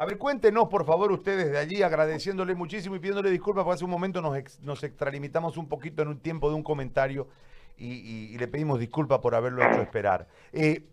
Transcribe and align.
A 0.00 0.06
ver, 0.06 0.16
cuéntenos, 0.16 0.68
por 0.68 0.86
favor, 0.86 1.10
ustedes 1.10 1.50
de 1.50 1.58
allí, 1.58 1.82
agradeciéndole 1.82 2.54
muchísimo 2.54 2.94
y 2.94 3.00
pidiéndole 3.00 3.30
disculpas, 3.30 3.64
porque 3.64 3.74
hace 3.74 3.84
un 3.84 3.90
momento 3.90 4.22
nos, 4.22 4.36
ex- 4.36 4.60
nos 4.60 4.84
extralimitamos 4.84 5.56
un 5.56 5.68
poquito 5.68 6.02
en 6.02 6.08
un 6.08 6.20
tiempo 6.20 6.48
de 6.50 6.54
un 6.54 6.62
comentario 6.62 7.26
y, 7.76 8.36
le 8.38 8.46
pedimos 8.48 8.78
disculpas 8.78 9.18
por 9.18 9.34
haberlo 9.34 9.62
hecho 9.62 9.80
esperar. 9.82 10.28
Eh, 10.52 10.84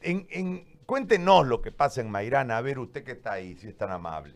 en, 0.00 0.26
en- 0.30 0.64
cuéntenos 0.86 1.46
lo 1.46 1.60
que 1.60 1.72
pasa 1.72 2.00
en 2.00 2.10
Mairana, 2.10 2.56
a 2.56 2.60
ver 2.60 2.78
usted 2.78 3.02
que 3.02 3.12
está 3.12 3.32
ahí, 3.32 3.56
si 3.56 3.66
es 3.68 3.76
tan 3.76 3.90
amable. 3.90 4.34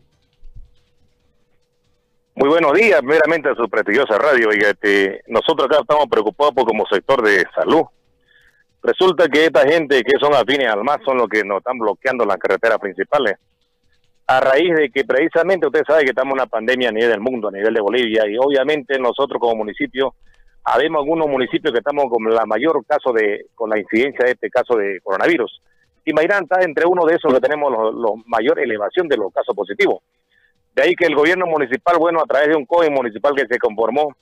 Muy 2.35 2.49
buenos 2.49 2.73
días, 2.73 2.99
primeramente 2.99 3.49
a 3.49 3.55
su 3.55 3.69
prestigiosa 3.69 4.17
radio. 4.17 4.51
Este, 4.51 5.21
nosotros 5.27 5.67
acá 5.69 5.79
estamos 5.81 6.07
preocupados 6.09 6.53
por 6.53 6.65
como 6.65 6.85
sector 6.85 7.21
de 7.21 7.45
salud. 7.55 7.83
Resulta 8.83 9.27
que 9.29 9.45
esta 9.45 9.65
gente 9.67 10.01
que 10.03 10.19
son 10.19 10.33
afines 10.33 10.67
al 10.69 10.83
MAS 10.83 10.99
son 11.05 11.17
los 11.17 11.29
que 11.29 11.43
nos 11.43 11.57
están 11.59 11.77
bloqueando 11.77 12.25
las 12.25 12.37
carreteras 12.37 12.79
principales. 12.79 13.35
A 14.31 14.39
raíz 14.39 14.73
de 14.73 14.89
que 14.91 15.03
precisamente 15.03 15.67
usted 15.67 15.83
sabe 15.85 16.05
que 16.05 16.11
estamos 16.11 16.31
en 16.31 16.39
una 16.39 16.45
pandemia 16.45 16.87
a 16.87 16.93
nivel 16.93 17.09
del 17.09 17.19
mundo, 17.19 17.49
a 17.49 17.51
nivel 17.51 17.73
de 17.73 17.81
Bolivia, 17.81 18.23
y 18.29 18.37
obviamente 18.37 18.97
nosotros 18.97 19.41
como 19.41 19.57
municipio, 19.57 20.15
habemos 20.63 21.01
algunos 21.01 21.27
municipios 21.27 21.73
que 21.73 21.79
estamos 21.79 22.05
con 22.09 22.23
la 22.33 22.45
mayor 22.45 22.81
caso 22.85 23.11
de, 23.11 23.47
con 23.55 23.69
la 23.69 23.77
incidencia 23.77 24.23
de 24.23 24.31
este 24.31 24.49
caso 24.49 24.77
de 24.77 25.01
coronavirus. 25.03 25.61
Y 26.05 26.13
Mairán 26.13 26.43
está 26.43 26.63
entre 26.63 26.85
uno 26.85 27.05
de 27.05 27.15
esos 27.15 27.33
que 27.33 27.41
tenemos 27.41 27.73
los, 27.73 27.93
los 27.93 28.25
mayor 28.25 28.57
elevación 28.61 29.09
de 29.09 29.17
los 29.17 29.33
casos 29.33 29.53
positivos. 29.53 30.01
De 30.75 30.83
ahí 30.83 30.95
que 30.95 31.07
el 31.07 31.15
gobierno 31.15 31.45
municipal, 31.45 31.97
bueno, 31.99 32.21
a 32.21 32.25
través 32.25 32.51
de 32.51 32.55
un 32.55 32.65
COE 32.65 32.89
municipal 32.89 33.35
que 33.35 33.47
se 33.47 33.59
conformó, 33.59 34.15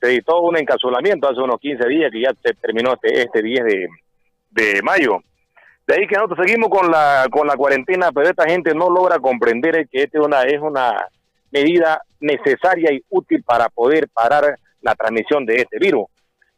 se 0.00 0.08
editó 0.08 0.40
un 0.40 0.56
encapsulamiento 0.56 1.28
hace 1.28 1.40
unos 1.40 1.60
15 1.60 1.86
días 1.86 2.10
que 2.10 2.20
ya 2.20 2.32
se 2.42 2.52
terminó 2.54 2.94
este, 2.94 3.22
este 3.22 3.42
10 3.42 3.64
de, 3.64 3.88
de 4.50 4.82
mayo. 4.82 5.20
De 5.86 5.94
ahí 5.94 6.06
que 6.06 6.16
nosotros 6.16 6.40
seguimos 6.44 6.68
con 6.68 6.90
la 6.90 7.26
con 7.30 7.46
la 7.46 7.56
cuarentena, 7.56 8.10
pero 8.12 8.28
esta 8.28 8.48
gente 8.48 8.74
no 8.74 8.90
logra 8.90 9.18
comprender 9.18 9.88
que 9.88 10.02
esta 10.02 10.18
es 10.18 10.24
una, 10.24 10.42
es 10.42 10.60
una 10.60 11.06
medida 11.52 12.00
necesaria 12.20 12.92
y 12.92 13.02
útil 13.08 13.42
para 13.44 13.68
poder 13.68 14.08
parar 14.08 14.58
la 14.80 14.94
transmisión 14.94 15.46
de 15.46 15.56
este 15.56 15.78
virus. 15.78 16.06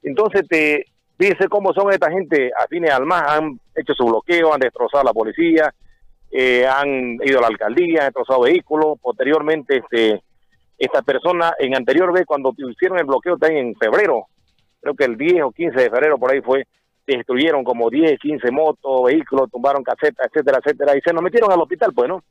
Entonces, 0.03 0.47
te 0.49 0.85
dice 1.19 1.49
cómo 1.49 1.73
son 1.75 1.93
esta 1.93 2.11
gente 2.11 2.51
afines 2.59 2.91
al 2.91 3.05
MAS, 3.05 3.23
han 3.29 3.61
hecho 3.75 3.93
su 3.95 4.07
bloqueo, 4.07 4.55
han 4.55 4.61
destrozado 4.61 5.03
a 5.03 5.07
la 5.07 5.13
policía, 5.13 5.75
eh, 6.31 6.67
han 6.67 7.19
ido 7.23 7.39
a 7.39 7.43
la 7.43 7.49
alcaldía, 7.49 8.01
han 8.01 8.07
destrozado 8.07 8.43
vehículos. 8.43 8.99
Posteriormente, 9.01 9.79
este 9.79 10.23
esta 10.79 11.03
persona 11.03 11.53
en 11.59 11.75
anterior 11.75 12.13
vez, 12.13 12.25
cuando 12.25 12.55
hicieron 12.57 12.99
el 12.99 13.05
bloqueo 13.05 13.37
también 13.37 13.69
en 13.69 13.75
febrero, 13.75 14.27
creo 14.81 14.95
que 14.95 15.05
el 15.05 15.17
10 15.17 15.43
o 15.43 15.51
15 15.51 15.77
de 15.77 15.91
febrero 15.91 16.19
por 16.19 16.31
ahí 16.31 16.41
fue, 16.41 16.67
destruyeron 17.17 17.65
como 17.65 17.91
10, 17.91 18.19
15 18.19 18.51
motos, 18.51 19.05
vehículos, 19.05 19.51
tumbaron 19.51 19.83
casetas, 19.83 20.27
etcétera, 20.27 20.59
etcétera, 20.63 20.97
y 20.97 21.01
se 21.01 21.13
nos 21.13 21.23
metieron 21.23 21.51
al 21.51 21.61
hospital, 21.61 21.93
pues, 21.95 22.09
¿no? 22.09 22.23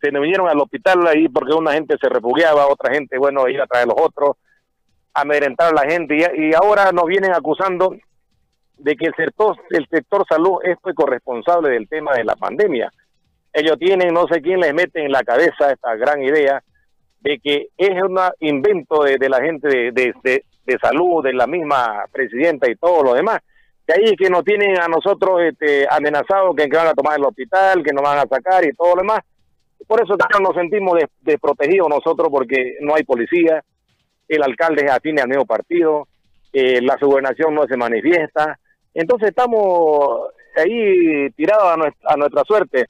Se 0.00 0.10
nos 0.10 0.22
vinieron 0.22 0.48
al 0.48 0.58
hospital 0.60 1.06
ahí 1.06 1.28
porque 1.28 1.52
una 1.52 1.72
gente 1.72 1.96
se 2.00 2.08
refugiaba, 2.08 2.68
otra 2.68 2.94
gente, 2.94 3.18
bueno, 3.18 3.48
iba 3.48 3.64
a 3.64 3.66
traer 3.66 3.86
los 3.86 3.96
otros, 3.98 4.36
amedrentar 5.12 5.72
a 5.72 5.84
la 5.84 5.90
gente, 5.90 6.16
y, 6.16 6.48
y 6.48 6.54
ahora 6.54 6.92
nos 6.92 7.04
vienen 7.04 7.32
acusando 7.32 7.94
de 8.78 8.96
que 8.96 9.06
el 9.06 9.14
sector, 9.14 9.56
el 9.70 9.86
sector 9.88 10.24
salud 10.28 10.58
es 10.64 10.76
pues, 10.80 10.94
corresponsable 10.94 11.70
del 11.70 11.88
tema 11.88 12.14
de 12.14 12.24
la 12.24 12.34
pandemia. 12.34 12.90
Ellos 13.52 13.78
tienen, 13.78 14.14
no 14.14 14.26
sé 14.28 14.40
quién 14.40 14.60
les 14.60 14.72
mete 14.72 15.04
en 15.04 15.12
la 15.12 15.22
cabeza 15.22 15.72
esta 15.72 15.94
gran 15.96 16.22
idea 16.22 16.62
de 17.20 17.38
que 17.38 17.68
es 17.76 18.02
un 18.02 18.18
invento 18.40 19.02
de, 19.02 19.28
la 19.28 19.42
gente 19.42 19.68
de, 19.68 19.92
de, 19.92 20.44
de 20.64 20.78
salud, 20.78 21.22
de 21.22 21.34
la 21.34 21.46
misma 21.46 22.04
presidenta 22.10 22.70
y 22.70 22.76
todo 22.76 23.02
lo 23.02 23.14
demás. 23.14 23.40
De 23.90 23.96
ahí 24.08 24.14
que 24.16 24.30
nos 24.30 24.44
tienen 24.44 24.78
a 24.80 24.86
nosotros 24.86 25.40
este, 25.42 25.84
amenazados 25.90 26.54
que, 26.54 26.68
que 26.68 26.76
van 26.76 26.86
a 26.86 26.94
tomar 26.94 27.18
el 27.18 27.24
hospital, 27.24 27.82
que 27.82 27.92
nos 27.92 28.04
van 28.04 28.18
a 28.18 28.22
sacar 28.28 28.64
y 28.64 28.72
todo 28.72 28.94
lo 28.94 29.00
demás. 29.02 29.18
Por 29.86 30.00
eso 30.00 30.14
nos 30.40 30.54
sentimos 30.54 30.94
des- 30.96 31.08
desprotegidos 31.22 31.88
nosotros 31.88 32.28
porque 32.30 32.76
no 32.82 32.94
hay 32.94 33.02
policía, 33.02 33.64
el 34.28 34.42
alcalde 34.44 34.84
es 34.84 34.92
afín 34.92 35.18
al 35.18 35.26
mismo 35.28 35.44
partido, 35.44 36.06
eh, 36.52 36.80
la 36.82 36.96
subgobernación 36.98 37.52
no 37.52 37.66
se 37.66 37.76
manifiesta. 37.76 38.60
Entonces 38.94 39.30
estamos 39.30 40.28
ahí 40.56 41.28
tirados 41.30 41.64
a 41.72 41.76
nuestra, 41.76 42.12
a 42.12 42.16
nuestra 42.16 42.44
suerte. 42.44 42.86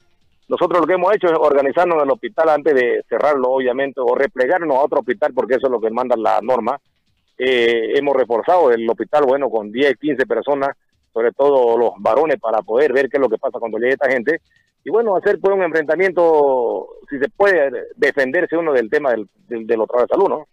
Nosotros 0.49 0.81
lo 0.81 0.85
que 0.87 0.93
hemos 0.93 1.15
hecho 1.15 1.27
es 1.27 1.33
organizarnos 1.39 1.95
en 1.97 2.03
el 2.03 2.11
hospital 2.11 2.49
antes 2.49 2.75
de 2.75 3.01
cerrarlo, 3.09 3.49
obviamente, 3.49 4.01
o 4.01 4.13
replegarnos 4.13 4.77
a 4.77 4.81
otro 4.81 4.99
hospital, 4.99 5.33
porque 5.33 5.55
eso 5.55 5.65
es 5.65 5.71
lo 5.71 5.81
que 5.81 5.89
manda 5.89 6.15
la 6.15 6.39
norma. 6.43 6.77
Eh, 7.39 7.93
hemos 7.97 8.15
reforzado 8.15 8.69
el 8.71 8.87
hospital, 8.87 9.23
bueno, 9.25 9.49
con 9.49 9.71
10, 9.71 9.95
15 9.97 10.27
personas, 10.27 10.77
sobre 11.13 11.31
todo 11.31 11.77
los 11.77 11.91
varones, 11.97 12.37
para 12.39 12.61
poder 12.61 12.93
ver 12.93 13.09
qué 13.09 13.17
es 13.17 13.21
lo 13.21 13.29
que 13.29 13.37
pasa 13.37 13.59
cuando 13.59 13.77
llegue 13.77 13.93
esta 13.93 14.09
gente. 14.09 14.41
Y 14.83 14.89
bueno, 14.89 15.15
hacer 15.15 15.39
pues 15.39 15.55
un 15.55 15.63
enfrentamiento, 15.63 16.87
si 17.09 17.19
se 17.19 17.29
puede, 17.29 17.71
defenderse 17.95 18.57
uno 18.57 18.73
del 18.73 18.89
tema 18.89 19.11
del, 19.11 19.27
del, 19.47 19.67
del 19.67 19.81
otro 19.81 19.99
de 20.01 20.07
salud, 20.07 20.27
¿no? 20.29 20.47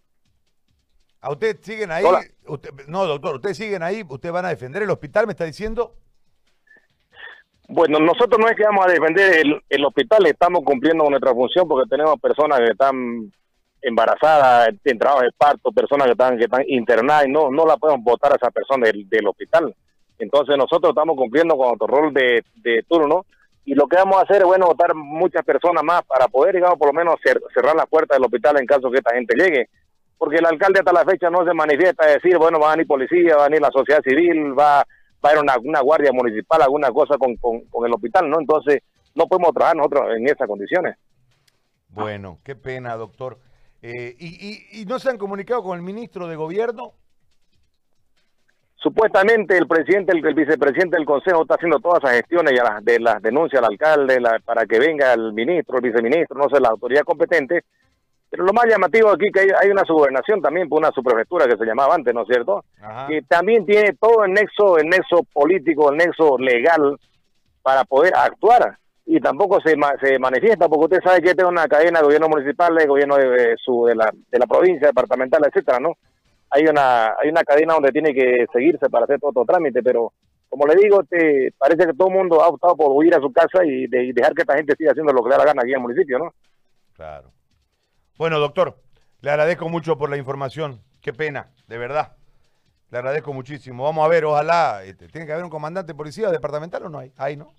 ¿A 1.20 1.32
usted 1.32 1.56
siguen 1.62 1.90
ahí? 1.90 2.04
Usted- 2.46 2.70
no, 2.86 3.06
doctor, 3.06 3.36
¿ustedes 3.36 3.56
siguen 3.56 3.82
ahí? 3.82 4.04
¿Ustedes 4.08 4.32
van 4.32 4.44
a 4.44 4.50
defender 4.50 4.82
el 4.82 4.90
hospital, 4.90 5.26
me 5.26 5.32
está 5.32 5.44
diciendo? 5.44 5.94
Bueno, 7.68 7.98
nosotros 7.98 8.38
no 8.38 8.48
es 8.48 8.56
que 8.56 8.64
vamos 8.64 8.86
a 8.86 8.90
defender 8.90 9.40
el, 9.46 9.60
el 9.68 9.84
hospital, 9.84 10.24
estamos 10.26 10.62
cumpliendo 10.64 11.04
con 11.04 11.10
nuestra 11.10 11.32
función 11.34 11.68
porque 11.68 11.88
tenemos 11.88 12.18
personas 12.20 12.60
que 12.60 12.70
están 12.72 13.30
embarazadas, 13.82 14.70
en 14.84 14.98
trabajo 14.98 15.22
de 15.22 15.30
parto, 15.36 15.70
personas 15.70 16.06
que 16.06 16.12
están 16.12 16.38
que 16.38 16.44
están 16.44 16.64
internadas 16.66 17.26
y 17.26 17.30
no 17.30 17.50
no 17.50 17.66
la 17.66 17.76
podemos 17.76 18.02
votar 18.04 18.32
a 18.32 18.36
esa 18.36 18.50
persona 18.50 18.86
del, 18.86 19.08
del 19.08 19.26
hospital. 19.28 19.74
Entonces 20.18 20.56
nosotros 20.56 20.90
estamos 20.90 21.16
cumpliendo 21.16 21.56
con 21.56 21.68
nuestro 21.68 21.86
rol 21.86 22.12
de, 22.12 22.44
de 22.56 22.82
turno 22.88 23.24
y 23.64 23.74
lo 23.74 23.86
que 23.86 23.96
vamos 23.96 24.16
a 24.18 24.22
hacer 24.22 24.38
es 24.38 24.44
bueno 24.44 24.66
votar 24.66 24.94
muchas 24.94 25.44
personas 25.44 25.84
más 25.84 26.02
para 26.04 26.26
poder, 26.28 26.54
digamos, 26.54 26.78
por 26.78 26.88
lo 26.88 26.92
menos 26.94 27.16
cer- 27.24 27.40
cerrar 27.54 27.76
la 27.76 27.86
puerta 27.86 28.14
del 28.14 28.24
hospital 28.24 28.58
en 28.58 28.66
caso 28.66 28.90
que 28.90 28.98
esta 28.98 29.14
gente 29.14 29.34
llegue. 29.36 29.68
Porque 30.16 30.36
el 30.38 30.46
alcalde 30.46 30.80
hasta 30.80 30.92
la 30.92 31.04
fecha 31.04 31.30
no 31.30 31.44
se 31.44 31.54
manifiesta 31.54 32.04
a 32.04 32.10
decir, 32.10 32.36
bueno, 32.38 32.58
va 32.58 32.68
a 32.68 32.76
venir 32.76 32.86
policía, 32.88 33.36
va 33.36 33.42
a 33.44 33.48
venir 33.48 33.60
la 33.62 33.70
sociedad 33.70 34.02
civil, 34.02 34.58
va, 34.58 34.84
va 35.24 35.30
a 35.30 35.32
ir 35.34 35.38
una, 35.62 35.80
guardia 35.80 36.10
municipal, 36.12 36.60
alguna 36.62 36.90
cosa 36.90 37.16
con, 37.18 37.36
con, 37.36 37.60
con 37.66 37.86
el 37.86 37.92
hospital, 37.94 38.28
¿no? 38.28 38.40
Entonces 38.40 38.82
no 39.14 39.26
podemos 39.26 39.52
trabajar 39.52 39.76
nosotros 39.76 40.16
en 40.16 40.26
esas 40.26 40.48
condiciones. 40.48 40.96
Bueno, 41.90 42.38
qué 42.44 42.56
pena, 42.56 42.96
doctor. 42.96 43.38
Eh, 43.82 44.16
y, 44.18 44.26
y- 44.26 44.82
y 44.82 44.86
no 44.86 44.98
se 44.98 45.10
han 45.10 45.18
comunicado 45.18 45.62
con 45.62 45.76
el 45.76 45.82
ministro 45.84 46.26
de 46.26 46.36
Gobierno? 46.36 46.94
Supuestamente 48.88 49.58
el 49.58 49.66
presidente, 49.68 50.16
el, 50.16 50.24
el 50.24 50.34
vicepresidente 50.34 50.96
del 50.96 51.04
consejo 51.04 51.42
está 51.42 51.56
haciendo 51.56 51.78
todas 51.78 51.98
esas 52.02 52.16
gestiones 52.16 52.54
y 52.54 52.58
a 52.58 52.64
las, 52.64 52.82
de 52.84 52.98
las 52.98 53.20
denuncias 53.20 53.62
al 53.62 53.70
alcalde 53.70 54.18
la- 54.18 54.38
para 54.42 54.64
que 54.64 54.78
venga 54.78 55.12
el 55.12 55.34
ministro, 55.34 55.76
el 55.76 55.82
viceministro, 55.82 56.38
no 56.38 56.48
sé, 56.48 56.58
la 56.58 56.70
autoridad 56.70 57.02
competente. 57.02 57.64
Pero 58.30 58.44
lo 58.44 58.52
más 58.54 58.64
llamativo 58.66 59.10
aquí 59.10 59.26
que 59.30 59.40
hay, 59.40 59.48
hay 59.62 59.70
una 59.70 59.84
subgobernación 59.84 60.40
también, 60.40 60.70
por 60.70 60.78
una 60.78 60.90
subprefectura 60.92 61.46
que 61.46 61.58
se 61.58 61.66
llamaba 61.66 61.94
antes, 61.96 62.14
¿no 62.14 62.22
es 62.22 62.28
cierto? 62.28 62.64
Ajá. 62.80 63.06
que 63.08 63.20
también 63.28 63.66
tiene 63.66 63.92
todo 63.92 64.24
el 64.24 64.32
nexo, 64.32 64.78
el 64.78 64.88
nexo 64.88 65.20
político, 65.34 65.90
el 65.90 65.98
nexo 65.98 66.38
legal 66.38 66.96
para 67.62 67.84
poder 67.84 68.14
actuar 68.16 68.78
y 69.04 69.20
tampoco 69.20 69.60
se, 69.60 69.74
se 70.02 70.18
manifiesta 70.18 70.66
porque 70.66 70.84
usted 70.96 71.00
sabe 71.04 71.20
que 71.20 71.30
esta 71.30 71.42
es 71.42 71.48
una 71.50 71.66
cadena 71.68 71.98
de 71.98 72.04
gobierno 72.06 72.28
municipal, 72.30 72.74
de 72.74 72.86
gobierno 72.86 73.16
de, 73.16 73.28
de 73.28 73.54
su, 73.62 73.84
de, 73.84 73.94
la, 73.94 74.10
de 74.30 74.38
la 74.38 74.46
provincia, 74.46 74.86
departamental, 74.88 75.42
etcétera, 75.46 75.78
¿no? 75.78 75.92
Hay 76.50 76.64
una 76.66 77.08
hay 77.20 77.28
una 77.28 77.42
cadena 77.42 77.74
donde 77.74 77.90
tiene 77.92 78.14
que 78.14 78.46
seguirse 78.52 78.88
para 78.88 79.04
hacer 79.04 79.18
todo, 79.20 79.32
todo 79.32 79.44
trámite, 79.44 79.82
pero 79.82 80.12
como 80.48 80.66
le 80.66 80.74
digo, 80.76 81.02
este, 81.02 81.52
parece 81.58 81.86
que 81.86 81.92
todo 81.94 82.08
el 82.08 82.14
mundo 82.14 82.42
ha 82.42 82.48
optado 82.48 82.74
por 82.76 82.90
huir 82.92 83.14
a 83.14 83.20
su 83.20 83.30
casa 83.32 83.64
y, 83.66 83.86
de- 83.86 84.04
y 84.04 84.12
dejar 84.12 84.32
que 84.32 84.42
esta 84.42 84.56
gente 84.56 84.74
siga 84.78 84.92
haciendo 84.92 85.12
lo 85.12 85.22
que 85.22 85.28
le 85.28 85.34
da 85.36 85.38
la 85.44 85.44
gana 85.44 85.60
aquí 85.62 85.70
en 85.72 85.76
el 85.76 85.82
municipio, 85.82 86.18
¿no? 86.18 86.32
Claro. 86.94 87.30
Bueno, 88.16 88.38
doctor, 88.38 88.78
le 89.20 89.30
agradezco 89.30 89.68
mucho 89.68 89.98
por 89.98 90.08
la 90.10 90.16
información. 90.16 90.80
Qué 91.02 91.12
pena, 91.12 91.50
de 91.66 91.76
verdad. 91.78 92.16
Le 92.90 92.98
agradezco 92.98 93.32
muchísimo. 93.34 93.84
Vamos 93.84 94.04
a 94.04 94.08
ver, 94.08 94.24
ojalá. 94.24 94.82
este, 94.84 95.06
¿Tiene 95.08 95.26
que 95.26 95.32
haber 95.32 95.44
un 95.44 95.50
comandante 95.50 95.92
de 95.92 95.96
policía 95.96 96.30
departamental 96.30 96.84
o 96.84 96.88
no 96.88 96.98
hay? 96.98 97.12
Hay, 97.18 97.36
¿no? 97.36 97.52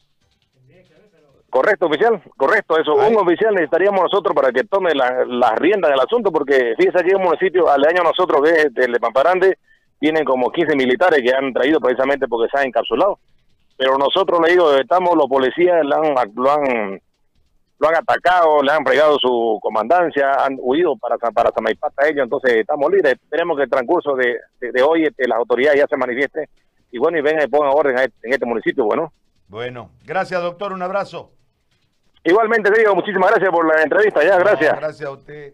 Correcto, 1.50 1.88
oficial, 1.88 2.22
correcto, 2.38 2.78
eso. 2.80 3.00
Ahí. 3.02 3.12
Un 3.12 3.18
oficial 3.22 3.53
necesitaríamos 3.56 4.02
nosotros 4.03 4.35
para 4.35 4.52
que 4.52 4.64
tome 4.66 4.94
la- 4.94 5.26
las 5.26 5.55
riendas 5.58 5.90
del 5.90 5.99
asunto, 5.99 6.32
porque 6.32 6.76
fíjese 6.78 6.99
aquí 6.99 7.09
en 7.09 7.17
un 7.17 7.23
municipio 7.23 7.67
aledaño 7.70 8.02
a 8.02 8.09
nosotros, 8.11 8.41
que 8.44 8.49
es 8.52 8.66
el 8.76 8.94
de 8.94 8.99
Pamparande, 8.99 9.58
tienen 9.99 10.23
como 10.23 10.52
15 10.52 10.76
militares 10.76 11.22
que 11.23 11.34
han 11.34 11.52
traído 11.52 11.79
precisamente 11.79 12.28
porque 12.28 12.49
se 12.52 12.59
han 12.59 12.67
encapsulado. 12.67 13.17
Pero 13.78 13.97
nosotros, 13.97 14.40
le 14.46 14.52
digo, 14.52 14.73
estamos, 14.76 15.16
los 15.16 15.28
policías 15.28 15.84
lo 15.84 15.96
han, 15.96 16.14
lo 16.35 16.52
han, 16.52 17.02
lo 17.79 17.88
han 17.88 17.96
atacado, 17.96 18.61
le 18.61 18.72
han 18.72 18.85
fregado 18.85 19.17
su 19.17 19.58
comandancia, 19.61 20.32
han 20.46 20.55
huido 20.59 20.96
para, 20.97 21.17
para 21.17 21.49
Samaipata 21.52 22.08
ellos, 22.08 22.26
entonces 22.26 22.58
estamos 22.58 22.91
libres. 22.91 23.14
Esperemos 23.14 23.58
que 23.58 23.64
el 23.64 23.70
transcurso 23.70 24.16
de, 24.16 24.38
de, 24.59 24.72
de 24.72 24.82
hoy 24.84 25.03
este, 25.05 25.28
las 25.28 25.40
autoridades 25.40 25.79
ya 25.79 25.88
se 25.88 25.97
manifieste 25.97 26.47
y 26.91 26.99
bueno, 26.99 27.17
y 27.17 27.22
vengan 27.22 27.46
y 27.46 27.47
pongan 27.49 27.72
orden 27.73 27.97
este- 27.97 28.28
en 28.28 28.34
este 28.34 28.46
municipio, 28.46 28.84
bueno. 28.85 29.11
Bueno, 29.49 29.91
gracias, 30.05 30.41
doctor. 30.41 30.72
Un 30.73 30.81
abrazo. 30.81 31.34
Igualmente, 32.23 32.69
te 32.69 32.79
digo, 32.79 32.96
muchísimas 32.96 33.31
gracias 33.31 33.49
por 33.49 33.66
la 33.67 33.81
entrevista, 33.81 34.23
ya, 34.23 34.37
gracias. 34.37 34.73
No, 34.73 34.79
gracias 34.79 35.09
a 35.09 35.11
usted. 35.11 35.53